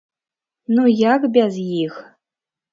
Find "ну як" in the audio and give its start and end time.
0.77-1.21